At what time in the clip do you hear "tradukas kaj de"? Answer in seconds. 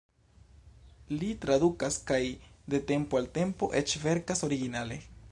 1.43-2.79